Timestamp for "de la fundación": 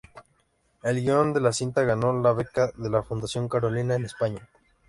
2.75-3.47